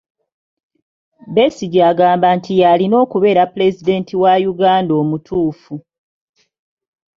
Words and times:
Besigye 1.35 1.81
agamba 1.91 2.27
nti 2.37 2.51
y'alina 2.61 2.95
okubeera 3.05 3.43
pulezidenti 3.53 4.13
wa 4.21 4.33
Uganda 4.51 4.93
omutuufu. 5.01 5.75